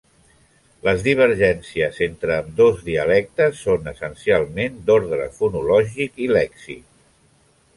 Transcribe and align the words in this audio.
Les 0.85 1.03
divergències 1.07 1.99
entre 2.05 2.33
ambdós 2.37 2.81
dialectes 2.87 3.61
són 3.67 3.93
essencialment 3.93 4.81
d'ordre 4.89 5.29
fonològic 5.37 6.19
i 6.29 6.35
lèxic. 6.41 6.83